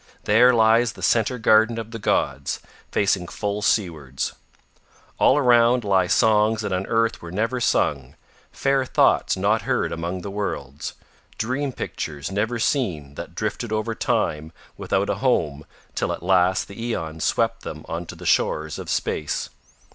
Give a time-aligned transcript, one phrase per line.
[0.23, 2.59] There lies the Centre Garden of the gods,
[2.91, 4.33] facing full seawards.
[5.19, 8.15] All around lie songs that on earth were never sung,
[8.51, 10.95] fair thoughts not heard among the worlds,
[11.37, 16.83] dream pictures never seen that drifted over Time without a home till at last the
[16.83, 19.51] aeons swept them on to the shore of space.